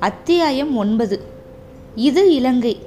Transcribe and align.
அத்தியாயம் 0.00 0.76
ஒன்பது. 0.76 1.24
இது 1.94 2.34
இலங்கை. 2.34 2.82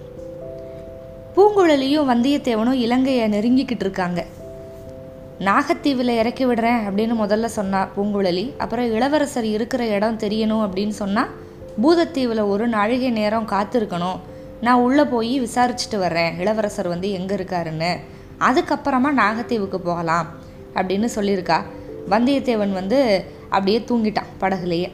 பூங்குழலியும் 1.35 2.09
வந்தியத்தேவனும் 2.09 2.71
இலங்கையை 2.71 3.29
நெருங்கிக்கிட்டு 3.29 3.79
இருக்காங்க. 3.79 4.25
நாகத்தீவில் 5.39 6.17
இறக்கி 6.17 6.45
விடுறேன் 6.45 6.79
அப்படின்னு 6.89 7.13
முதல்ல 7.19 7.45
சொன்னா 7.45 7.87
பூங்குழலி. 7.97 8.53
அப்புறம் 8.57 8.91
இளவரசர் 8.91 9.45
இருக்கிற 9.45 9.87
இடம் 9.87 10.17
தெரியணும் 10.17 10.69
அப்படின்னு 10.69 10.89
சொன்னால் 10.89 11.29
பூதத்தீவில் 11.83 12.49
ஒரு 12.49 12.67
நாழிகை 12.67 13.09
நேரம் 13.09 13.47
காத்திருக்கணும். 13.47 14.19
நான் 14.61 14.79
உள்ளே 14.79 15.03
போய் 15.03 15.41
விசாரிச்சுட்டு 15.41 15.97
வர்றேன். 15.99 16.39
இளவரசர் 16.39 16.87
வந்து 16.87 17.11
எங்கே 17.11 17.35
இருக்காருன்னு. 17.35 17.99
அதுக்கப்புறமா 18.39 19.11
நாகத்தீவுக்கு 19.17 19.77
போகலாம் 19.77 20.27
அப்படின்னு 20.75 21.07
சொல்லியிருக்கா. 21.15 21.61
வந்தியத்தேவன் 22.09 22.71
வந்து 22.71 23.25
அப்படியே 23.43 23.79
தூங்கிட்டான் 23.79 24.29
படகுலையே. 24.41 24.91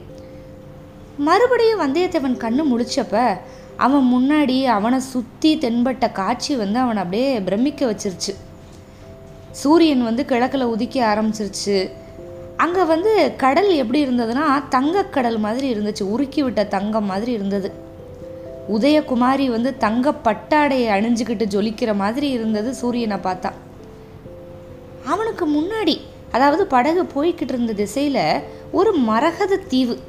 மறுபடியும் 1.17 1.81
வந்தியத்தேவன் 1.81 2.41
கண்ணு 2.43 2.63
முழிச்சப்ப 2.71 3.39
அவன் 3.75 4.05
முன்னாடி 4.13 4.65
அவனை 4.65 4.99
சுற்றி 4.99 5.57
தென்பட்ட 5.57 6.11
காட்சி 6.11 6.55
வந்து 6.55 6.79
அவனை 6.79 7.03
அப்படியே 7.03 7.39
பிரமிக்க 7.39 7.85
வச்சிருச்சு. 7.85 8.33
சூரியன் 9.51 10.03
வந்து 10.03 10.25
கிழக்கில் 10.25 10.71
உதிக்க 10.73 11.05
ஆரம்பிச்சிருச்சு. 11.05 11.91
அங்கே 12.57 12.83
வந்து 12.83 13.33
கடல் 13.37 13.69
எப்படி 13.69 14.05
இருந்ததுன்னா 14.05 14.63
தங்கக்கடல் 14.69 15.39
மாதிரி 15.39 15.73
இருந்துச்சு. 15.73 16.01
உருக்கி 16.01 16.43
விட்ட 16.43 16.65
தங்கம் 16.65 17.05
மாதிரி 17.05 17.31
இருந்தது. 17.31 17.71
உதயகுமாரி 18.69 19.49
வந்து 19.49 19.77
தங்க 19.77 20.11
பட்டாடையை 20.11 20.89
அணிஞ்சுக்கிட்டு 20.97 21.45
ஜொலிக்கிற 21.55 21.95
மாதிரி 21.95 22.29
இருந்தது 22.29 22.73
சூரியனை 22.73 23.17
பார்த்தா. 23.17 23.51
அவனுக்கு 25.07 25.47
முன்னாடி 25.47 26.01
அதாவது 26.31 26.65
படகு 26.67 27.03
போய்கிட்டு 27.03 27.47
இருந்த 27.47 27.73
திசையில் 27.73 28.41
ஒரு 28.71 28.93
மரகத 28.93 29.57
தீவு. 29.57 29.99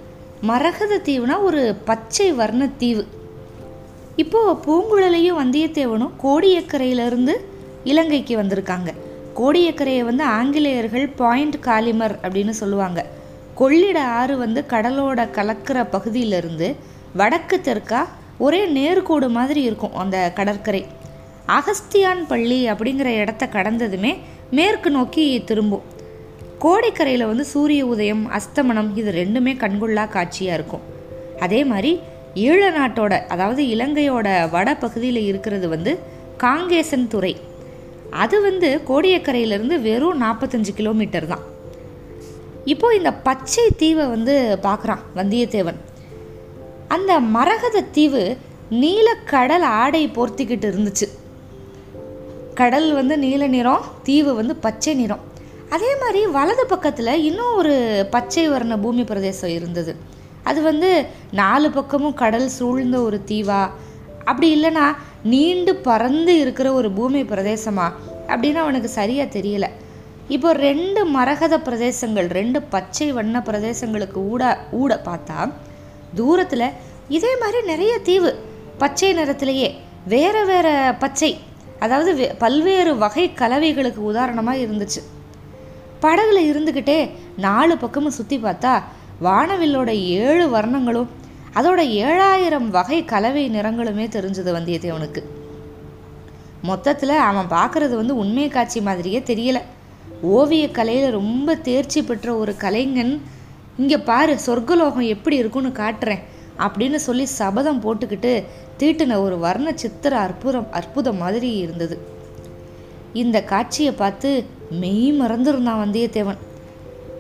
மரகத 0.43 0.99
தீவுனா 0.99 1.43
ஒரு 1.43 1.75
பச்சை 1.85 2.33
வர்ண 2.33 2.69
தீவு. 2.69 3.07
இப்போ 4.17 4.61
பூங்குழலையும் 4.67 5.39
வந்தியத்தேவனும் 5.39 6.11
கோடியக்கரையிலிருந்து 6.23 7.35
இலங்கைக்கு 7.85 8.43
வந்திருக்காங்க. 8.43 8.95
கோடியக்கரையை 9.37 10.05
வந்து 10.05 10.25
ஆங்கிலேயர்கள் 10.25 11.09
பாயிண்ட் 11.09 11.55
காலிமர் 11.55 12.19
அப்படின்னு 12.23 12.51
சொல்லுவாங்க. 12.51 13.07
கொள்ளிட 13.55 14.05
ஆறு 14.05 14.39
வந்து 14.39 14.65
கடலோட 14.69 15.29
கலக்கிற 15.31 15.87
பகுதியிலிருந்து 15.91 16.77
வடக்கு 17.17 17.61
தெற்கா 17.65 18.07
ஒரே 18.39 18.67
நேர்கோடு 18.67 19.29
மாதிரி 19.29 19.63
இருக்கும் 19.63 19.95
அந்த 19.95 20.33
கடற்கரை. 20.35 20.87
அகஸ்தியான் 21.47 22.25
பள்ளி 22.29 22.71
அப்படிங்கிற 22.71 23.05
இடத்த 23.05 23.47
கடந்ததுமே 23.47 24.19
மேற்கு 24.51 24.91
நோக்கி 24.91 25.45
திரும்பும். 25.45 25.83
கோடைக்கரையில் 26.63 27.27
வந்து 27.27 27.45
சூரிய 27.45 27.87
உதயம் 27.87 28.23
அஸ்தமனம் 28.37 28.89
இது 29.01 29.11
ரெண்டுமே 29.13 29.53
கண்கொள்ளா 29.63 30.09
காட்சியாக 30.09 30.57
இருக்கும். 30.59 30.87
அதே 31.41 31.65
மாதிரி 31.65 32.01
ஈழ 32.35 32.61
நாட்டோட 32.79 33.27
அதாவது 33.27 33.63
இலங்கையோட 33.65 34.51
வட 34.51 34.75
பகுதியில் 34.75 35.21
இருக்கிறது 35.27 35.69
வந்து 35.69 35.99
காங்கேசன் 36.37 37.07
துறை. 37.09 37.37
அது 38.11 38.43
வந்து 38.43 38.81
கோடியக்கரையிலேருந்து 38.89 39.81
வெறும் 39.81 40.21
நாற்பத்தஞ்சு 40.23 40.75
கிலோமீட்டர் 40.81 41.27
தான். 41.27 41.45
இப்போ 42.65 42.95
இந்த 42.95 43.13
பச்சை 43.29 43.69
தீவை 43.77 44.07
வந்து 44.07 44.59
பார்க்குறான் 44.63 45.05
வந்தியத்தேவன். 45.17 45.79
அந்த 46.89 47.21
மரகத 47.21 47.87
தீவு 47.93 48.37
நீலக்கடல் 48.71 49.67
ஆடை 49.81 50.09
போர்த்திக்கிட்டு 50.09 50.69
இருந்துச்சு. 50.73 51.09
கடல் 52.55 52.93
வந்து 52.93 53.19
நீல 53.19 53.47
நிறம் 53.47 53.85
தீவு 54.03 54.35
வந்து 54.35 54.57
பச்சை 54.57 54.95
நிறம். 54.95 55.25
அதே 55.71 55.97
மாதிரி 56.01 56.27
வலது 56.27 56.67
பக்கத்தில் 56.67 57.25
இன்னும் 57.25 57.57
ஒரு 57.57 58.07
பச்சை 58.11 58.49
வர்ண 58.49 58.79
பூமி 58.79 59.05
பிரதேசம் 59.05 59.51
இருந்தது. 59.51 59.97
அது 60.43 60.63
வந்து 60.63 61.07
நாலு 61.33 61.71
பக்கமும் 61.71 62.15
கடல் 62.15 62.49
சூழ்ந்த 62.49 63.01
ஒரு 63.03 63.23
தீவா. 63.27 63.71
அப்படி 64.25 64.63
இல்லைன்னா 64.63 64.97
நீண்டு 65.23 65.77
பறந்து 65.77 66.39
இருக்கிற 66.39 66.73
ஒரு 66.73 66.91
பூமி 66.91 67.23
பிரதேசமா 67.23 67.93
அப்படின்னு 68.27 68.55
அவனுக்கு 68.55 68.89
சரியாக 68.89 69.39
தெரியல. 69.39 69.67
இப்போ 70.29 70.53
ரெண்டு 70.53 71.05
மரகத 71.05 71.59
பிரதேசங்கள் 71.59 72.31
ரெண்டு 72.31 72.63
பச்சை 72.63 73.13
வண்ண 73.13 73.39
பிரதேசங்களுக்கு 73.39 74.19
ஊட 74.33 74.57
ஊட 74.73 75.01
பார்த்தா 75.05 75.53
தூரத்தில் 76.15 76.71
இதே 77.09 77.39
மாதிரி 77.39 77.67
நிறைய 77.67 77.99
தீவு 77.99 78.39
பச்சை 78.79 79.15
நிறத்திலேயே 79.15 79.75
வேறு 80.07 80.47
வேறு 80.47 80.95
பச்சை 80.99 81.39
அதாவது 81.79 82.13
வே- 82.15 82.39
பல்வேறு 82.39 82.97
வகை 82.97 83.33
கலவைகளுக்கு 83.35 84.05
உதாரணமாக 84.05 84.59
இருந்துச்சு. 84.59 85.03
படகுல 86.03 86.39
இருந்துக்கிட்டே 86.51 87.11
நாலு 87.37 87.75
பக்கமும் 87.79 88.17
சுற்றி 88.19 88.37
பார்த்தா 88.37 88.73
வானவில்லோட 89.23 89.91
ஏழு 90.23 90.45
வர்ணங்களும் 90.57 91.09
அதோட 91.55 91.81
ஏழாயிரம் 92.05 92.69
வகை 92.69 92.99
கலவை 93.05 93.45
நிறங்களுமே 93.51 94.07
தெரிஞ்சது 94.17 94.51
வந்தியத்தேவனுக்கு. 94.57 95.21
மொத்தத்தில் 96.63 97.15
அவன் 97.29 97.49
பார்க்கறது 97.51 97.95
வந்து 97.95 98.15
உண்மை 98.17 98.49
காட்சி 98.49 98.81
மாதிரியே 98.81 99.21
தெரியலை. 99.21 99.63
ஓவிய 100.23 100.65
கலையில் 100.71 101.11
ரொம்ப 101.11 101.57
தேர்ச்சி 101.69 102.03
பெற்ற 102.03 102.35
ஒரு 102.35 102.57
கலைஞன் 102.57 103.13
இங்கே 103.77 103.99
பாரு 103.99 104.39
சொர்க்கலோகம் 104.47 105.09
எப்படி 105.15 105.37
இருக்குன்னு 105.37 105.71
காட்டுறேன் 105.83 106.23
அப்படின்னு 106.59 106.99
சொல்லி 107.07 107.25
சபதம் 107.25 107.83
போட்டுக்கிட்டு 107.83 108.33
தீட்டின 108.79 109.19
ஒரு 109.21 109.39
வர்ண 109.39 109.69
சித்திர 109.75 110.13
அற்புதம் 110.19 110.69
அற்புதம் 110.71 111.17
மாதிரி 111.17 111.51
இருந்தது. 111.57 111.99
இந்த 113.13 113.43
காட்சியை 113.43 113.93
பார்த்து 113.93 114.31
மெய் 114.71 115.21
மறந்துருந்தான் 115.21 115.83
வந்தியத்தேவன். 115.85 116.37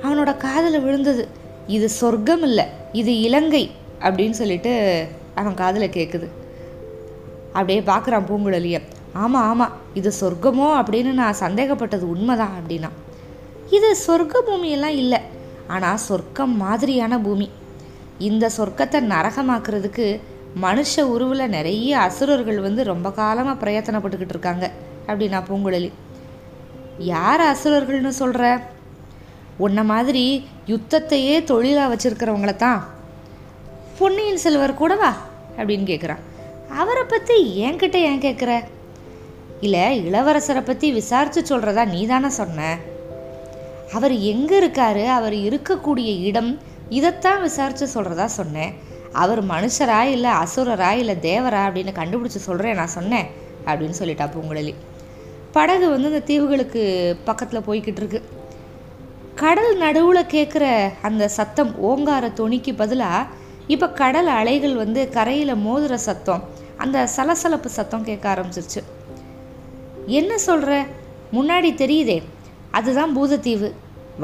அவனோட 0.02 0.36
காதில் 0.36 0.80
விழுந்தது 0.80 1.28
இது 1.66 1.88
சொர்க்கம் 1.88 2.42
இல்லை 2.42 2.64
இது 2.92 3.20
இலங்கை 3.20 3.70
அப்படின்னு 4.00 4.30
சொல்லிட்டு 4.30 5.06
அவன் 5.34 5.54
காதில் 5.54 5.90
கேட்குது 5.90 6.28
அப்படியே 7.52 7.80
பார்க்குறான் 7.80 8.26
பூங்குழலியை. 8.28 8.82
ஆமாம் 9.12 9.42
ஆமாம் 9.42 9.72
இது 9.94 10.12
சொர்க்கமோ? 10.20 10.68
அப்படின்னு 10.80 11.12
நான் 11.12 11.40
சந்தேகப்பட்டது 11.40 12.08
உண்மைதான் 12.10 12.50
அப்படின்னா. 12.58 12.88
இது 13.70 13.96
சொர்க்க 14.06 14.42
பூமியெல்லாம் 14.46 14.96
இல்லை 15.02 15.18
ஆனால் 15.66 15.96
சொர்க்கம் 15.96 16.56
மாதிரியான 16.56 17.18
பூமி. 17.18 17.50
இந்த 18.18 18.50
சொர்க்கத்தை 18.56 19.00
நரகமாக்குறதுக்கு 19.14 20.20
மனுஷ 20.62 21.00
உருவில் 21.00 21.48
நிறைய 21.48 21.98
அசுரர்கள் 21.98 22.60
வந்து 22.60 22.84
ரொம்ப 22.84 23.10
காலமாக 23.10 23.66
பிரயத்தனப்பட்டுக்கிட்டு 23.66 24.28
இருக்காங்க 24.28 24.70
அப்படின்னா 25.06 25.42
பூங்குழலி. 25.48 25.90
யார் 26.98 27.40
அசுரர்கள்னு 27.40 28.08
சொல்கிற 28.08 28.60
உன்ன 29.56 29.84
மாதிரி 29.84 30.48
யுத்தத்தையே 30.66 31.44
தொழிலாக 31.44 31.94
வச்சுருக்கிறவங்கள 31.94 32.56
தான் 32.56 32.88
பொன்னியின் 33.98 34.36
செல்வர் 34.36 34.74
கூடவா 34.74 35.16
அப்படின்னு 35.56 35.84
கேட்குறான் 35.84 36.18
அவரை 36.68 37.02
பற்றி 37.02 37.64
என்கிட்ட 37.64 37.94
ஏன் 37.94 38.20
கேட்குற 38.20 38.64
இல்லை 39.60 40.10
இளவரசரை 40.10 40.64
பற்றி 40.64 40.92
விசாரித்து 40.92 41.40
சொல்கிறதா 41.40 41.88
நீ 41.88 42.06
தானே 42.06 42.28
சொன்ன? 42.28 42.76
அவர் 43.92 44.12
எங்கே 44.12 44.60
இருக்காரு? 44.60 45.06
அவர் 45.06 45.32
இருக்கக்கூடிய 45.32 46.22
இடம் 46.22 46.60
இதைத்தான் 46.88 47.40
விசாரித்து 47.40 47.88
சொல்கிறதா 47.94 48.24
சொன்னேன் 48.24 48.74
அவர் 49.12 49.46
மனுஷரா 49.46 50.00
இல்லை 50.00 50.30
அசுரரா 50.30 50.90
இல்லை 50.90 51.16
தேவரா 51.16 51.62
அப்படின்னு 51.68 51.92
கண்டுபிடிச்சி 51.92 52.36
சொல்கிறேன் 52.36 52.74
நான் 52.74 52.86
சொன்னேன் 52.86 53.26
அப்படின்னு 53.66 53.94
சொல்லிட்டா 53.98 54.30
பூங்குழலி. 54.34 54.74
படகு 55.58 55.86
வந்து 55.90 56.08
இந்த 56.12 56.22
தீவுகளுக்கு 56.30 56.82
பக்கத்தில் 57.28 57.66
போய்கிட்டு 57.68 58.00
இருக்கு. 58.02 58.20
கடல் 59.42 59.72
நடுவில் 59.82 60.30
கேட்குற 60.34 60.64
அந்த 61.08 61.24
சத்தம் 61.36 61.70
ஓங்கார 61.88 62.26
துணிக்கு 62.40 62.72
பதிலாக 62.76 63.26
இப்போ 63.74 63.86
கடல் 64.00 64.30
அலைகள் 64.38 64.74
வந்து 64.82 65.00
கரையில் 65.16 65.60
மோதுற 65.66 65.94
சத்தம் 66.08 66.42
அந்த 66.76 67.06
சலசலப்பு 67.14 67.68
சத்தம் 67.76 68.06
கேட்க 68.08 68.24
ஆரம்பிச்சிருச்சு. 68.34 68.80
என்ன 70.18 70.32
சொல்கிற 70.46 70.72
முன்னாடி 71.36 71.70
தெரியுதே 71.82 72.18
அதுதான் 72.78 73.14
பூதத்தீவு. 73.16 73.68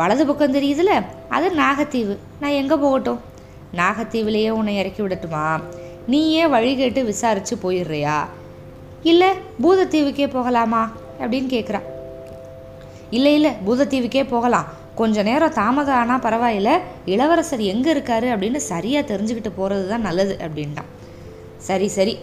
வலது 0.00 0.24
பக்கம் 0.26 0.54
தெரியுதுல 0.54 0.92
அது 1.36 1.48
நாகத்தீவு. 1.62 2.14
நான் 2.40 2.58
எங்கே 2.60 2.76
போகட்டும்? 2.84 3.20
நாகத்தீவிலேயே 3.80 4.50
உன்னை 4.58 4.74
இறக்கி 4.76 5.02
விடட்டுமா? 5.02 5.46
நீயே 6.12 6.44
வழி 6.54 6.72
கேட்டு 6.76 7.02
விசாரித்து 7.04 7.56
போயிடுறியா? 7.64 8.18
இல்லை 9.12 9.30
பூதத்தீவுக்கே 9.62 10.28
போகலாமா? 10.36 10.82
அப்படின்னு 11.22 11.48
கேட்குறா 11.56 11.80
இல்லை 13.16 13.32
இல்லை 13.38 13.50
பூதத்தீவுக்கே 13.66 14.22
போகலாம். 14.34 14.68
கொஞ்ச 15.00 15.22
நேரம் 15.28 15.54
தாமதம் 15.58 15.98
ஆனால் 16.00 16.22
பரவாயில்ல. 16.26 16.70
இளவரசர் 17.12 17.62
எங்கே 17.72 17.90
இருக்காரு 17.94 18.28
அப்படின்னு 18.34 18.60
சரியாக 18.70 19.08
தெரிஞ்சுக்கிட்டு 19.10 19.50
போகிறது 19.58 19.84
தான் 19.92 20.06
நல்லது 20.08 20.34
அப்படின்ட்டான். 20.44 20.90
சரி 21.68 21.88
சரி. 21.96 22.14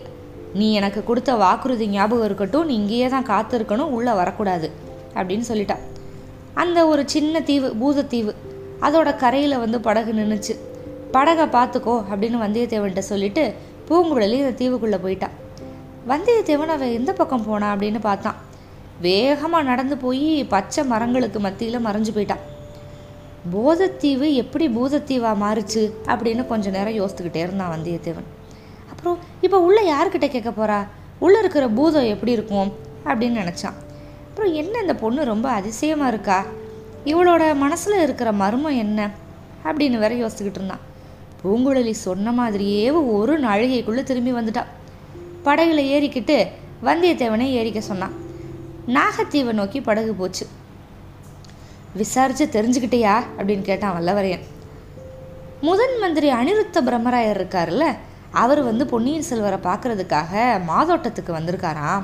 நீ 0.59 0.67
எனக்கு 0.79 1.01
கொடுத்த 1.09 1.35
வாக்குறுதி 1.43 1.85
ஞாபகம் 1.95 2.27
இருக்கட்டும். 2.29 2.67
நீ 2.69 2.73
இங்கேயே 2.81 3.07
தான் 3.15 3.29
காத்திருக்கணும். 3.31 3.93
உள்ளே 3.97 4.13
வரக்கூடாது 4.21 4.69
அப்படின்னு 5.17 5.45
சொல்லிட்டான் 5.51 5.83
அந்த 6.61 6.79
ஒரு 6.91 7.03
சின்ன 7.15 7.41
தீவு 7.49 7.67
பூதத்தீவு 7.81 8.33
அதோட 8.88 9.09
கரையில் 9.23 9.61
வந்து 9.63 9.77
படகு 9.88 10.11
நின்றுச்சு 10.19 10.53
படகை 11.15 11.45
பார்த்துக்கோ 11.57 11.95
அப்படின்னு 12.11 12.38
வந்தியத்தேவன்கிட்ட 12.45 13.03
சொல்லிட்டு 13.11 13.43
பூங்குழலி 13.88 14.38
அந்த 14.43 14.53
தீவுக்குள்ளே 14.61 14.99
போயிட்டான் 15.05 15.35
வந்தியத்தேவன் 16.11 16.73
அவன் 16.75 16.95
எந்த 16.99 17.11
பக்கம் 17.19 17.45
போனா 17.49 17.67
அப்படின்னு 17.73 17.99
பார்த்தான். 18.09 18.38
வேகமாக 19.01 19.63
நடந்து 19.63 19.98
போய் 19.98 20.44
பச்சை 20.44 20.83
மரங்களுக்கு 20.83 21.39
மத்தியில் 21.39 21.86
மறைஞ்சு 21.86 22.12
போயிட்டான் 22.15 22.44
போதத்தீவு 23.53 24.33
எப்படி 24.33 24.68
பூதத்தீவாக 24.68 25.42
மாறுச்சு 25.44 25.92
அப்படின்னு 26.06 26.48
கொஞ்ச 26.48 26.69
நேரம் 26.69 26.98
யோசித்துக்கிட்டே 27.00 27.36
இருந்தான் 27.36 27.80
வந்தியத்தேவன். 27.80 28.27
அப்புறம் 28.89 29.18
இப்போ 29.42 29.59
உள்ளே 29.59 29.94
யார்கிட்ட 29.94 30.27
கேட்க 30.30 30.50
போறா? 30.50 30.88
உள்ளே 31.19 31.39
இருக்கிற 31.39 31.68
பூதம் 31.68 32.03
எப்படி 32.03 32.31
இருக்கும் 32.31 32.74
அப்படின்னு 33.06 33.38
நினச்சான். 33.44 33.77
அப்புறம் 34.30 34.53
என்ன 34.53 34.80
இந்த 34.80 34.95
பொண்ணு 34.95 35.25
ரொம்ப 35.25 35.50
அதிசயமாக 35.50 36.09
இருக்கா? 36.09 36.44
இவளோட 37.06 37.56
மனசில் 37.56 38.01
இருக்கிற 38.01 38.31
மர்மம் 38.31 38.77
என்ன? 38.77 39.09
அப்படின்னு 39.63 39.98
வேற 39.98 40.15
யோசிச்சுக்கிட்டு 40.15 40.59
இருந்தான். 40.62 40.83
பூங்குழலி 41.44 41.92
சொன்ன 41.92 42.31
மாதிரியே 42.31 42.92
ஒரு 42.92 43.39
நாழிகைக்குள்ளே 43.39 44.03
திரும்பி 44.03 44.33
வந்துட்டான் 44.33 44.71
படகுல 45.45 45.81
ஏறிக்கிட்டு 45.95 46.48
வந்தியத்தேவனை 46.83 47.48
ஏறிக்க 47.51 47.80
சொன்னான். 47.80 48.30
நாகத்தீவை 48.87 49.51
நோக்கி 49.51 49.81
படகு 49.81 50.13
போச்சு. 50.13 50.47
விசாரிச்சு 51.93 52.45
தெரிஞ்சுக்கிட்டியா? 52.45 53.23
அப்படின்னு 53.37 53.61
கேட்டான் 53.61 53.99
வல்லவரையன். 53.99 54.43
முதன் 55.61 55.99
மந்திரி 55.99 56.31
அனிருத்த 56.31 56.81
பிரம்மராயர் 56.85 57.39
இருக்காருல்ல 57.39 57.95
அவர் 58.31 58.61
வந்து 58.63 58.87
பொன்னியின் 58.87 59.21
செல்வரை 59.21 59.59
பார்க்கறதுக்காக 59.59 60.61
மாதோட்டத்துக்கு 60.67 61.33
வந்திருக்காராம். 61.33 62.03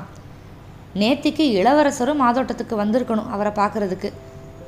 நேத்திக்கு 0.94 1.40
இளவரசரும் 1.40 2.22
மாதோட்டத்துக்கு 2.22 2.76
வந்திருக்கணும் 2.78 3.30
அவரை 3.30 3.52
பார்க்கறதுக்கு. 3.52 4.12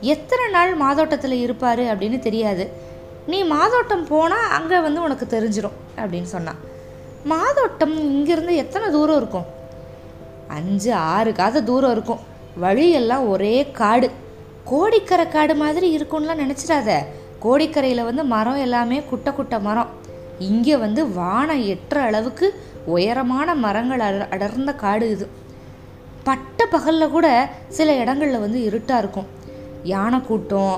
எத்தனை 0.01 0.51
நாள் 0.51 0.75
மாதோட்டத்தில் 0.75 1.33
இருப்பார் 1.33 1.79
அப்படின்னு 1.79 2.19
தெரியாது. 2.19 2.71
நீ 3.27 3.45
மாதோட்டம் 3.45 4.05
போனால் 4.09 4.51
அங்கே 4.51 4.81
வந்து 4.81 5.03
உனக்கு 5.03 5.27
தெரிஞ்சிடும் 5.27 5.79
அப்படின்னு 5.97 6.23
சொன்னான். 6.23 6.57
மாதோட்டம் 7.25 7.97
இங்கேருந்து 7.99 8.55
எத்தனை 8.55 8.91
தூரம் 8.91 9.17
இருக்கும்? 9.17 9.45
அஞ்சு 10.57 10.91
ஆறு 11.15 11.31
காத 11.41 11.63
தூரம் 11.69 11.95
இருக்கும். 11.97 12.23
வழியெல்லாம் 12.65 13.25
ஒரே 13.33 13.55
காடு. 13.81 14.09
கோடிக்கரை 14.71 15.27
காடு 15.29 15.55
மாதிரி 15.63 15.87
இருக்கும்லாம் 15.97 16.43
நினச்சிடாத. 16.43 16.91
கோடிக்கரையில் 17.45 18.09
வந்து 18.09 18.23
மரம் 18.35 18.63
எல்லாமே 18.67 18.99
குட்டை 19.11 19.33
குட்டை 19.33 19.59
மரம். 19.69 19.91
இங்கே 20.49 20.77
வந்து 20.85 21.03
வானம் 21.19 21.63
எட்டுற 21.75 21.99
அளவுக்கு 22.09 22.47
உயரமான 22.95 23.55
மரங்கள் 23.65 24.03
அட 24.07 24.27
அடர்ந்த 24.35 24.73
காடு 24.85 25.07
இது. 25.15 25.27
பட்ட 26.29 26.67
பகலில் 26.73 27.13
கூட 27.17 27.27
சில 27.79 27.93
இடங்களில் 28.03 28.45
வந்து 28.45 28.61
இருட்டாக 28.69 29.03
இருக்கும். 29.03 29.29
யானை 29.93 30.19
கூட்டம் 30.21 30.77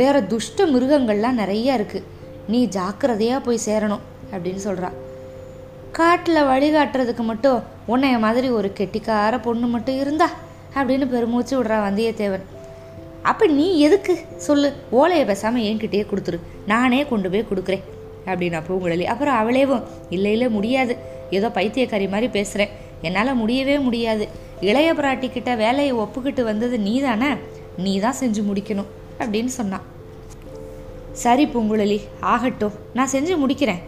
வேற 0.00 0.16
துஷ்ட 0.32 0.66
மிருகங்கள்லாம் 0.74 1.40
நிறைய 1.42 1.78
இருக்குது 1.78 2.08
நீ 2.52 2.60
ஜாக்கிரதையாக 2.76 3.44
போய் 3.46 3.66
சேரணும் 3.66 4.04
அப்படின்னு 4.32 4.62
சொல்கிறா 4.68 4.90
காட்டில் 5.98 6.48
வழிகாட்டுறதுக்கு 6.50 7.24
மட்டும் 7.30 7.60
உன்னைய 7.88 8.18
மாதிரி 8.18 8.48
ஒரு 8.48 8.72
கெட்டிக்கார 8.76 9.42
பொண்ணு 9.42 9.66
மட்டும் 9.66 10.00
இருந்தா? 10.00 10.30
அப்படின்னு 10.74 11.06
பெருமூச்சு 11.06 11.62
விடுறா 11.62 11.66
வந்தியத்தேவன். 11.66 12.42
அப்போ 13.22 13.46
நீ 13.46 13.80
எதுக்கு? 13.80 14.18
சொல்லு. 14.36 14.72
ஓலையை 14.90 15.26
பேசாமல் 15.26 15.62
என்கிட்டயே 15.62 16.06
கொடுத்துரு. 16.06 16.38
நானே 16.66 17.04
கொண்டு 17.04 17.30
போய் 17.30 17.46
கொடுக்குறேன். 17.54 17.82
அப்படின்னா 18.26 18.62
பூங்குழலி 18.68 19.02
அப்புறம் 19.02 19.36
அவளேவும் 19.40 19.82
இல்லை 20.10 20.32
இல்லை 20.32 20.48
முடியாது. 20.48 20.96
ஏதோ 21.30 21.48
பைத்தியக்காரி 21.48 22.08
மாதிரி 22.08 22.28
பேசுகிறேன் 22.28 22.68
என்னால் 23.02 23.34
முடியவே 23.34 23.78
முடியாது. 23.78 24.28
இளைய 24.60 24.94
பிராட்டிக்கிட்ட 24.94 25.56
வேலையை 25.56 25.94
ஒப்புக்கிட்டு 25.94 26.42
வந்தது 26.42 26.78
நீ 26.78 27.00
தானே 27.00 27.26
நீ 27.76 28.00
தான் 28.00 28.14
செஞ்சு 28.20 28.42
முடிக்கணும். 28.54 28.90
அப்படின்னு 29.18 29.46
சொன்னான் 29.46 29.82
சரி 31.12 31.46
பூங்குழலி. 31.46 32.00
ஆகட்டும். 32.20 32.72
நான் 32.94 33.10
செஞ்சு 33.12 33.36
முடிக்கிறேன். 33.46 33.82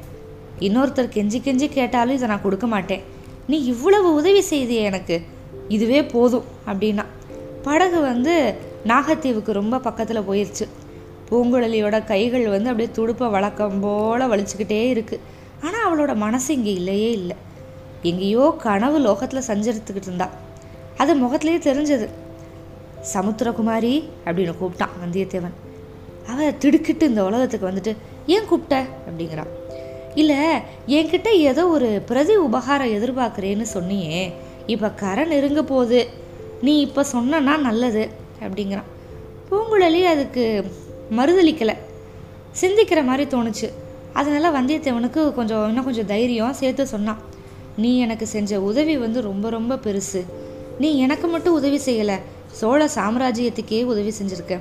இன்னொருத்தர் 0.61 1.11
கெஞ்சி 1.15 1.39
கெஞ்சி 1.45 1.69
கேட்டாலும் 1.69 2.15
இதை 2.15 2.29
நான் 2.29 2.43
கொடுக்க 2.43 2.67
மாட்டேன். 2.67 3.03
நீ 3.47 3.65
இவ்வளவு 3.65 4.15
உதவி 4.15 4.41
செய்தியே 4.41 4.83
எனக்கு. 4.83 5.23
இதுவே 5.69 6.05
போதும் 6.05 6.45
அப்படின்னா. 6.67 7.05
படகு 7.63 8.01
வந்து 8.01 8.55
நாகத்தீவுக்கு 8.87 9.53
ரொம்ப 9.53 9.79
பக்கத்தில் 9.79 10.29
போயிடுச்சு 10.29 10.69
பூங்குழலியோட 11.31 12.05
கைகள் 12.05 12.49
வந்து 12.49 12.71
அப்படியே 12.71 12.95
துடுப்பை 12.95 13.31
வழக்கம் 13.31 13.81
போல் 13.81 14.31
வலிச்சுக்கிட்டே 14.31 14.81
இருக்குது 14.95 15.21
ஆனால் 15.63 15.85
அவளோட 15.87 16.15
மனசு 16.15 16.55
இங்கே 16.55 16.73
இல்லையே 16.73 17.11
இல்லை. 17.11 17.37
எங்கேயோ 18.03 18.57
கனவு 18.59 18.99
லோகத்தில் 18.99 19.47
சஞ்சரித்துக்கிட்டு 19.47 20.11
இருந்தா. 20.11 20.31
அது 20.97 21.15
முகத்திலேயே 21.15 21.59
தெரிஞ்சது. 21.59 22.09
சமுத்திரகுமாரி 23.15 24.09
அப்படின்னு 24.25 24.55
கூப்பிட்டான் 24.61 24.97
வந்தியத்தேவன். 25.05 25.57
அவ 26.29 26.53
திடுக்கிட்டு 26.53 27.09
இந்த 27.09 27.25
உலகத்துக்கு 27.25 27.71
வந்துட்டு 27.71 27.97
ஏன் 28.27 28.45
கூப்பிட்ட? 28.45 28.87
அப்படிங்கிறான். 29.09 29.51
இல்லை 30.15 30.37
என்கிட்ட 30.87 31.29
ஏதோ 31.51 31.63
ஒரு 31.67 32.03
பிரதி 32.07 32.37
உபகாரம் 32.37 32.93
எதிர்பார்க்குறேன்னு 32.97 33.67
சொன்னியே 33.75 34.33
இப்போ 34.67 34.91
கரை 34.91 35.25
நெருங்க 35.25 35.63
போகுது. 35.63 36.07
நீ 36.61 36.81
இப்போ 36.81 37.05
சொன்னா 37.05 37.57
நல்லது 37.57 38.09
அப்படிங்கிறான். 38.41 38.91
பூங்குழலி 39.51 40.05
அதுக்கு 40.05 40.45
மறுதளிக்கலை 41.11 41.75
சிந்திக்கிற 42.61 43.05
மாதிரி 43.05 43.37
தோணுச்சு. 43.37 43.69
அதனால் 44.13 44.55
வந்தியத்தேவனுக்கு 44.55 45.33
கொஞ்சம் 45.33 45.69
இன்னும் 45.69 45.85
கொஞ்சம் 45.85 46.07
தைரியம் 46.07 46.53
சேர்த்து 46.53 46.87
சொன்னான். 46.87 47.21
நீ 47.77 47.99
எனக்கு 47.99 48.27
செஞ்ச 48.27 48.61
உதவி 48.61 48.97
வந்து 48.97 49.21
ரொம்ப 49.21 49.51
ரொம்ப 49.51 49.75
பெருசு. 49.75 50.23
நீ 50.79 50.99
எனக்கு 50.99 51.27
மட்டும் 51.27 51.55
உதவி 51.55 51.81
செய்யலை 51.87 52.19
சோழ 52.51 52.89
சாம்ராஜ்யத்துக்கே 52.95 53.85
உதவி 53.85 54.13
செஞ்சுருக்க. 54.21 54.61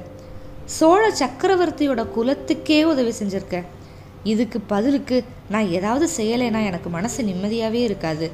சோழ 0.66 1.14
சக்கரவர்த்தியோட 1.20 2.06
குலத்துக்கே 2.16 2.84
உதவி 2.84 3.14
செஞ்சுருக்கேன் 3.20 3.66
இதுக்கு 4.24 4.60
பதிலுக்கு 4.60 5.24
நான் 5.50 5.68
ஏதாவது 5.68 6.10
செய்யலைன்னா 6.18 6.66
எனக்கு 6.66 6.90
மனசு 6.90 7.24
நிம்மதியாகவே 7.24 7.82
இருக்காது. 7.90 8.32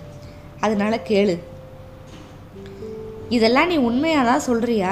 அதனால 0.60 1.00
கேளு. 1.08 1.40
இதெல்லாம் 3.30 3.68
நீ 3.68 3.76
உண்மையாக 3.76 4.28
தான் 4.30 4.48
சொல்கிறியா 4.48 4.92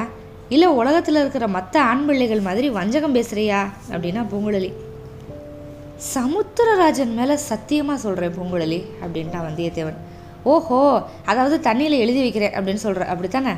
இல்லை 0.49 0.67
உலகத்தில் 0.67 1.15
இருக்கிற 1.15 1.47
மற்ற 1.47 1.81
ஆண் 1.81 2.05
பிள்ளைகள் 2.05 2.39
மாதிரி 2.39 2.69
வஞ்சகம் 2.69 3.15
பேசுகிறியா 3.15 3.61
அப்படின்னா 3.91 4.21
பூங்குழலி. 4.31 4.73
சமுத்திரராஜன் 6.13 7.13
மேலே 7.13 7.35
சத்தியமாக 7.35 7.99
சொல்கிறேன் 7.99 8.35
பூங்குழலி 8.37 8.79
அப்படின்ட்டான் 9.03 9.47
வந்தியத்தேவன். 9.47 9.97
ஓஹோ 10.43 11.03
அதாவது 11.25 11.71
தண்ணியில் 11.71 12.01
எழுதி 12.03 12.19
வைக்கிறேன் 12.19 12.53
அப்படின்னு 12.53 12.85
சொல்கிற 12.85 13.05
அப்படித்தானே? 13.05 13.53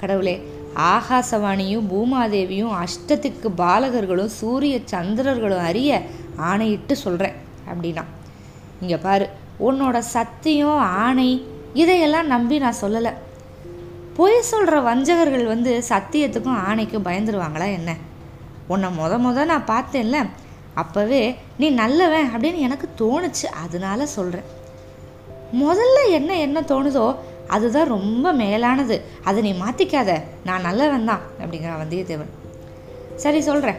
கடவுளே 0.00 0.48
ஆகாசவாணியும் 0.76 1.88
பூமாதேவியும் 1.92 2.74
அஷ்டத்துக்கு 2.82 3.48
பாலகர்களும் 3.56 4.32
சூரிய 4.40 4.78
சந்திரர்களும் 4.84 5.64
அறிய 5.70 6.02
ஆணையிட்டு 6.36 6.96
சொல்கிறேன் 6.96 7.34
அப்படின்னா. 7.70 8.04
இங்கே 8.80 8.96
பாரு 8.96 9.28
உன்னோட 9.60 9.98
சத்தியம் 9.98 10.78
ஆணை 10.78 11.46
இதையெல்லாம் 11.72 12.26
நம்பி 12.26 12.58
நான் 12.58 12.80
சொல்லலை. 12.80 13.12
பொய் 14.16 14.42
சொல்கிற 14.42 14.80
வஞ்சகர்கள் 14.80 15.46
வந்து 15.46 15.82
சத்தியத்துக்கும் 15.88 16.62
ஆணைக்கும் 16.68 17.06
பயந்துருவாங்களா 17.08 17.72
என்ன? 17.72 17.96
உன்னை 18.66 18.88
மொத 18.98 19.12
மொத 19.18 19.44
நான் 19.44 19.66
பார்த்தேன்ல 19.66 20.26
அப்போவே 20.76 21.36
நீ 21.58 21.70
நல்லவன் 21.70 22.30
அப்படின்னு 22.34 22.58
எனக்கு 22.58 22.88
தோணுச்சு 22.98 23.44
அதனால 23.44 24.06
சொல்கிறேன் 24.06 24.50
முதல்ல 25.52 26.10
என்ன 26.10 26.38
என்ன 26.38 26.60
தோணுதோ 26.60 27.16
அதுதான் 27.48 27.88
ரொம்ப 27.88 28.32
மேலானது. 28.32 29.02
அதை 29.24 29.42
நீ 29.42 29.60
மாற்றிக்காத 29.60 30.22
நான் 30.44 30.60
நல்லவன் 30.60 31.04
தான் 31.04 31.20
அப்படிங்கிறான் 31.40 31.80
வந்தியத்தேவன். 31.82 32.30
சரி 33.16 33.40
சொல்கிறேன் 33.40 33.76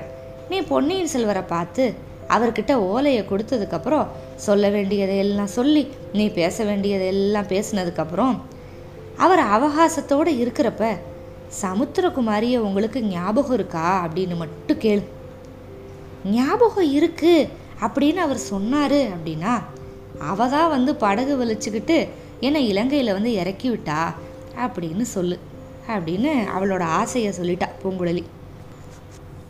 நீ 0.50 0.60
பொன்னியின் 0.62 1.08
செல்வரை 1.08 1.42
பார்த்து 1.42 1.96
அவர்கிட்ட 2.34 2.74
ஓலையை 2.74 3.24
கொடுத்ததுக்கப்புறம் 3.24 4.08
சொல்ல 4.36 4.70
வேண்டியதை 4.70 5.18
எல்லாம் 5.18 5.48
சொல்லி 5.48 5.84
நீ 6.14 6.30
பேச 6.30 6.64
வேண்டியதெல்லாம் 6.64 7.46
பேசினதுக்கப்புறம் 7.46 8.36
அவர் 9.18 9.40
அவகாசத்தோடு 9.40 10.32
இருக்கிறப்ப 10.44 10.86
சமுத்திரகுமாரியை 11.62 12.58
உங்களுக்கு 12.58 13.04
ஞாபகம் 13.04 13.54
இருக்கா? 13.54 14.06
அப்படின்னு 14.06 14.36
மட்டும் 14.36 14.80
கேளு. 14.80 15.04
ஞாபகம் 16.32 16.92
இருக்கு 16.92 17.34
அப்படின்னு 17.82 18.16
அவர் 18.16 18.38
சொன்னார் 18.38 19.00
அப்படின்னா 19.14 19.54
அவ 20.20 20.48
தான் 20.48 20.70
வந்து 20.70 20.96
படகு 20.96 21.46
வலிச்சுக்கிட்டு 21.46 21.98
என்னை 22.40 22.68
இலங்கையில் 22.68 23.14
வந்து 23.14 23.34
இறக்கி 23.34 23.70
விட்டா 23.70 24.00
அப்படின்னு 24.58 25.02
சொல்லு 25.02 25.40
அப்படின்னு 25.88 26.32
அவளோட 26.58 26.82
ஆசையை 26.82 27.34
சொல்லிட்டா 27.40 27.68
பூங்குழலி. 27.84 28.24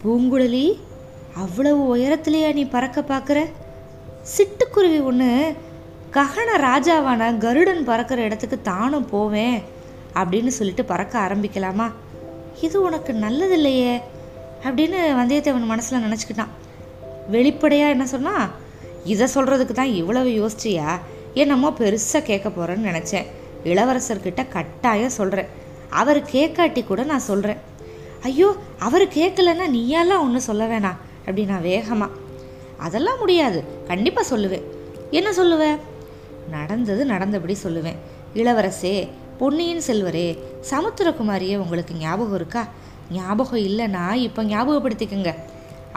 பூங்குழலி 0.03 0.65
அவ்வளவு 1.41 1.81
உயரத்துலையா 1.95 2.53
நீ 2.53 2.63
பறக்க 2.65 3.01
பார்க்குற? 3.01 3.39
சிட்டுக்குருவி 4.33 4.99
ஒன்று 5.03 5.29
ககன 6.11 6.49
ராஜாவான 6.67 7.37
கருடன் 7.37 7.83
பறக்கிற 7.83 8.21
இடத்துக்கு 8.21 8.61
தானும் 8.61 9.07
போவேன் 9.09 9.57
அப்படின்னு 10.19 10.51
சொல்லிட்டு 10.57 10.83
பறக்க 10.85 11.13
ஆரம்பிக்கலாமா? 11.19 11.87
இது 12.61 12.77
உனக்கு 12.81 13.13
நல்லதில்லையே 13.13 13.93
அப்படின்னு 14.65 14.99
வந்தியத்தேவன் 15.19 15.71
மனசில் 15.71 16.05
நினச்சிக்கிட்டான். 16.05 16.53
வெளிப்படையாக 17.35 17.93
என்ன 17.95 18.05
சொன்னால் 18.05 18.51
இதை 19.03 19.27
சொல்கிறதுக்கு 19.35 19.75
தான் 19.79 19.95
இவ்வளவு 20.01 20.29
யோசிச்சியா? 20.41 20.89
என்னமோ 21.33 21.69
பெருசாக 21.79 22.27
கேட்க 22.29 22.49
போகிறேன்னு 22.49 22.89
நினச்சேன். 22.91 23.27
இளவரசர்கிட்ட 23.63 24.41
கட்டாயம் 24.49 25.17
சொல்கிறேன் 25.19 25.49
அவர் 25.89 26.19
கேட்காட்டி 26.33 26.85
கூட 26.85 27.03
நான் 27.03 27.27
சொல்கிறேன் 27.29 27.57
ஐயோ 28.21 28.55
அவர் 28.79 29.05
கேட்கலன்னா 29.17 29.65
நீயாலாம் 29.77 30.23
ஒன்றும் 30.25 30.47
சொல்ல 30.49 30.63
வேணாம். 30.73 30.99
அப்படின்னா 31.25 31.57
வேகமாக 31.69 32.19
அதெல்லாம் 32.85 33.19
முடியாது. 33.23 33.59
கண்டிப்பாக 33.89 34.25
சொல்லுவேன். 34.31 34.65
என்ன 35.17 35.29
சொல்லுவேன் 35.39 35.77
நடந்தது 36.55 37.01
நடந்தபடி 37.11 37.55
சொல்லுவேன். 37.65 37.99
இளவரசே 38.39 38.95
பொன்னியின் 39.39 39.85
செல்வரே 39.87 40.27
சமுத்திரகுமாரியே 40.71 41.55
உங்களுக்கு 41.63 41.93
ஞாபகம் 42.03 42.37
இருக்கா? 42.39 42.63
ஞாபகம் 43.17 43.63
இல்லைன்னா 43.69 44.03
இப்போ 44.27 44.41
ஞாபகப்படுத்திக்கங்க. 44.51 45.31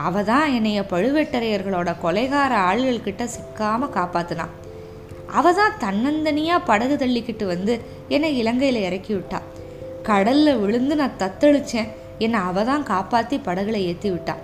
அவ 0.07 0.23
தான் 0.31 0.47
என்னைய 0.57 0.81
பழுவேட்டரையர்களோட 0.93 1.91
கொலைகார 2.05 2.53
ஆள்கள்கிட்ட 2.69 3.25
சிக்காமல் 3.35 3.95
காப்பாத்தினான் 3.97 4.55
அவ 5.39 5.53
தான் 5.59 5.79
தன்னந்தனியாக 5.85 6.67
படகு 6.71 6.97
தள்ளிக்கிட்டு 7.03 7.45
வந்து 7.53 7.75
என்னை 8.15 8.31
இலங்கையில் 8.41 8.85
இறக்கி 8.89 9.13
விட்டா. 9.15 9.39
கடலில் 10.09 10.61
விழுந்து 10.63 10.95
நான் 11.01 11.17
தத்தளிச்சேன். 11.23 11.89
என்னை 12.25 12.41
அவ 12.49 12.65
தான் 12.71 12.85
காப்பாற்றி 12.93 13.39
படகுல 13.47 13.81
ஏற்றி 13.91 14.11
விட்டாள் 14.11 14.43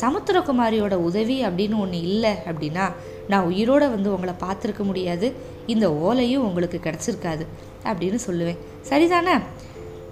சமுத்திரகுமாரியோட 0.00 0.94
உதவி 0.94 1.44
அப்படின்னு 1.44 1.78
ஒன்று 1.78 2.00
இல்லை 2.00 2.30
அப்படின்னா 2.30 2.92
நான் 3.28 3.46
உயிரோட 3.46 3.78
வந்து 3.78 4.12
உங்களை 4.12 4.34
பார்த்துருக்க 4.40 4.82
முடியாது. 4.82 5.32
இந்த 5.66 5.88
ஓலையும் 5.88 6.46
உங்களுக்கு 6.48 6.80
கிடச்சிருக்காது 6.82 7.46
அப்படின்னு 7.84 8.18
சொல்லுவேன். 8.26 8.58
சரிதானே? 8.88 9.40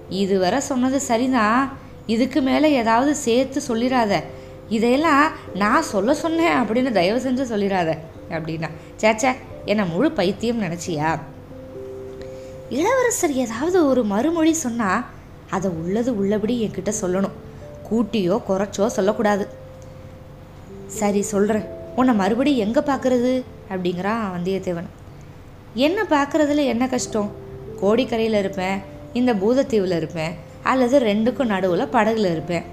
இதுவரை 0.09 0.59
சொன்னது 0.59 0.99
சரிதான் 0.99 1.77
இதுக்கு 2.05 2.41
மேலே 2.41 2.71
ஏதாவது 2.71 3.15
சேர்த்து 3.15 3.61
சொல்லிடாத. 3.67 4.23
இதையெல்லாம் 4.69 5.31
நான் 5.53 5.81
சொல்ல 5.81 6.13
சொன்னேன் 6.13 6.57
அப்படின்னு 6.61 6.91
தயவு 6.91 7.19
செஞ்சு 7.19 7.45
சொல்லிடாத 7.53 7.97
அப்படின்னா 8.29 8.69
சேச்சே 9.01 9.35
என்னை 9.65 9.85
முழு 9.85 10.11
பைத்தியம் 10.11 10.61
நினச்சியா? 10.61 11.19
இளவரசர் 12.69 13.31
ஏதாவது 13.31 13.87
ஒரு 13.87 14.03
மறுமொழி 14.03 14.53
சொன்னால் 14.53 15.05
அதை 15.49 15.71
உள்ளது 15.71 16.17
உள்ளபடி 16.17 16.67
என்கிட்ட 16.67 16.93
சொல்லணும். 17.01 17.37
கூட்டியோ 17.91 18.41
குறைச்சோ 18.49 18.87
சொல்லக்கூடாது. 18.87 19.58
சரி 21.01 21.21
சொல்கிறேன் 21.33 21.67
உன்னை 21.99 22.13
மறுபடியும் 22.21 22.63
எங்கே 22.65 22.81
பார்க்குறது 22.89 23.31
அப்படிங்கிறான் 23.71 24.23
வந்தியத்தேவன். 24.35 24.89
என்ன 25.87 25.99
பார்க்குறதுல 26.13 26.65
என்ன 26.73 26.83
கஷ்டம்? 26.93 27.29
கோடிக்கரையில் 27.81 28.37
இருப்பேன் 28.41 28.79
இந்த 29.19 29.31
பூதத்தீவில் 29.41 29.95
இருப்பேன் 29.99 30.33
அல்லது 30.71 30.95
ரெண்டுக்கும் 31.09 31.51
நடுவில் 31.53 31.93
படகுல 31.95 32.31
இருப்பேன். 32.35 32.65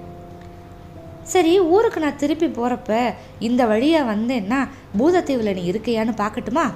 சரி 1.32 1.52
ஊருக்கு 1.74 1.98
நான் 2.04 2.20
திருப்பி 2.22 2.48
போகிறப்ப 2.48 2.98
இந்த 3.46 3.62
வழியாக 3.72 4.10
வந்தேன்னா 4.12 4.58
பூதத்தீவில் 4.98 5.56
நீ 5.58 5.62
இருக்கையான்னு 5.70 6.14
பார்க்கட்டுமா 6.22 6.66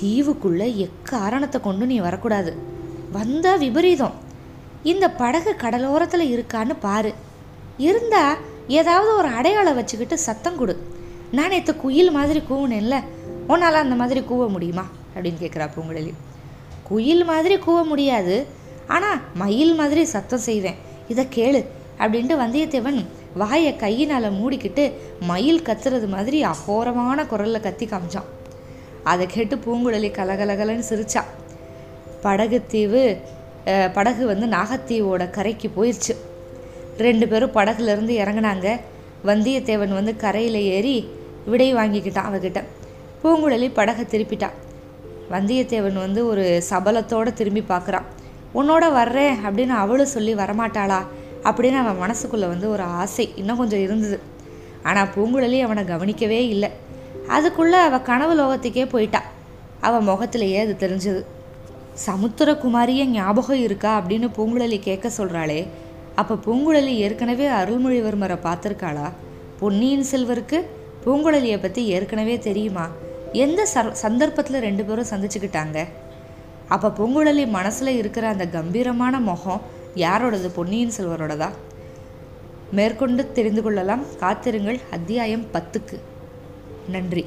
தீவுக்குள்ளே 0.00 0.68
எக்காரணத்தை 0.86 1.58
கொண்டு 1.60 1.84
நீ 1.92 1.96
வரக்கூடாது. 2.06 2.52
வந்தால் 3.16 3.62
விபரீதம். 3.64 4.16
இந்த 4.92 5.06
படகு 5.22 5.52
கடலோரத்தில் 5.64 6.32
இருக்கான்னு 6.34 6.74
பாரு. 6.86 7.12
இருந்தால் 7.88 8.40
ஏதாவது 8.68 9.16
ஒரு 9.16 9.28
அடையாளம் 9.28 9.74
வச்சுக்கிட்டு 9.74 10.18
சத்தம் 10.18 10.56
கொடு. 10.56 10.74
நான் 11.30 11.48
நேற்று 11.48 11.76
குயில் 11.76 12.10
மாதிரி 12.10 12.42
கூவுனேன்ல 12.50 12.96
உன்னால் 13.48 13.74
அந்த 13.74 13.94
மாதிரி 13.94 14.20
கூவ 14.20 14.48
முடியுமா? 14.48 14.86
அப்படின்னு 15.14 15.40
கேட்குறா 15.40 15.66
பூங்குழலி. 15.74 16.12
குயில் 16.82 17.24
மாதிரி 17.24 17.56
கூவ 17.56 17.84
முடியாது 17.84 18.46
ஆனால் 18.86 19.20
மயில் 19.34 19.74
மாதிரி 19.74 20.04
சத்தம் 20.04 20.46
செய்வேன். 20.48 20.78
இதை 21.08 21.26
கேளு 21.34 21.64
அப்படின்ட்டு 21.98 22.34
வந்தியத்தேவன் 22.42 23.04
வாயை 23.34 23.76
கையினால் 23.76 24.32
மூடிக்கிட்டு 24.32 24.92
மயில் 25.20 25.62
கத்துறது 25.62 26.08
மாதிரி 26.08 26.44
அகோரமான 26.44 27.26
குரலில் 27.26 27.60
கத்தி 27.60 27.86
காமிச்சான். 27.86 28.28
அதை 29.04 29.26
கேட்டு 29.26 29.56
பூங்குழலி 29.56 30.10
கலகலகலன்னு 30.18 30.88
சிரிச்சா. 30.90 31.22
படகுத்தீவு 32.22 33.18
படகு 33.92 34.26
வந்து 34.26 34.46
நாகத்தீவோட 34.46 35.30
கரைக்கு 35.30 35.70
போயிடுச்சு 35.76 36.14
ரெண்டு 36.98 37.28
பேரும் 37.28 37.52
படகுலேருந்து 37.52 38.12
இறங்குனாங்க. 38.16 38.80
வந்தியத்தேவன் 39.24 39.92
வந்து 39.92 40.16
கரையில் 40.16 40.54
ஏறி 40.54 41.08
விடை 41.46 41.74
வாங்கிக்கிட்டான் 41.74 42.24
அவகிட்ட. 42.32 42.64
பூங்குழலி 43.24 43.70
படகை 43.72 44.04
திருப்பிட்டான் 44.04 44.52
வந்தியத்தேவன் 45.30 45.92
வந்து 45.92 46.26
ஒரு 46.26 46.62
சபலத்தோடு 46.70 47.32
திரும்பி 47.32 47.64
பார்க்குறான் 47.68 48.02
உன்னோட 48.54 48.92
வர்றேன் 48.92 49.36
அப்படின்னு 49.36 49.68
அவளும் 49.68 50.06
சொல்லி 50.06 50.34
வரமாட்டாளா? 50.34 50.98
அப்படின்னு 51.42 51.76
அவன் 51.76 52.10
மனசுக்குள்ளே 52.10 52.48
வந்து 52.48 52.70
ஒரு 52.70 52.82
ஆசை 52.82 53.32
இன்னும் 53.36 53.56
கொஞ்சம் 53.56 53.80
இருந்தது. 53.80 54.20
ஆனால் 54.82 55.08
பூங்குழலி 55.16 55.60
அவனை 55.60 55.84
கவனிக்கவே 55.84 56.48
இல்லை. 56.48 56.70
அதுக்குள்ளே 57.26 57.76
அவள் 57.76 58.02
கனவு 58.02 58.40
லோகத்துக்கே 58.40 58.88
போயிட்டா. 58.88 59.22
அவன் 59.80 60.04
முகத்திலேயே 60.04 60.58
அது 60.58 60.76
தெரிஞ்சது. 60.78 61.24
சமுத்திரகுமாரியை 62.06 63.04
ஞாபகம் 63.04 63.60
இருக்கா? 63.60 64.00
அப்படின்னு 64.00 64.30
பூங்குழலி 64.36 64.78
கேட்க 64.78 65.10
சொல்கிறாளே 65.18 65.66
அப்போ 66.14 66.34
பூங்குழலி 66.34 66.94
ஏற்கனவே 66.96 67.46
அருள்மொழிவர்மரை 67.48 68.36
பார்த்துருக்காளா? 68.42 69.12
பொன்னியின் 69.58 70.04
செல்வருக்கு 70.10 70.66
பூங்குழலியை 71.04 71.60
பற்றி 71.60 71.86
ஏற்கனவே 71.86 72.38
தெரியுமா? 72.38 72.88
எந்த 73.32 73.66
சர் 73.66 73.92
சந்தர்ப்பத்தில் 73.92 74.60
ரெண்டு 74.60 74.84
பேரும் 74.84 75.10
சந்திச்சுக்கிட்டாங்க? 75.10 75.88
அப்போ 76.68 76.88
பூங்குழலி 76.88 77.48
மனசில் 77.48 77.96
இருக்கிற 77.96 78.28
அந்த 78.28 78.46
கம்பீரமான 78.46 79.20
முகம் 79.20 79.60
யாரோடது? 79.94 80.48
பொன்னியின் 80.54 80.92
செல்வரோடதா? 80.96 81.48
மேற்கொண்டு 82.72 83.32
தெரிந்து 83.32 83.62
கொள்ளலாம். 83.62 84.04
காத்திருங்கள். 84.18 84.80
அத்தியாயம் 84.90 85.46
பத்துக்கு. 85.52 85.98
நன்றி. 86.88 87.26